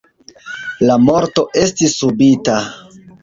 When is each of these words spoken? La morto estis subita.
La 0.91 0.95
morto 1.09 1.45
estis 1.63 1.95
subita. 2.05 2.57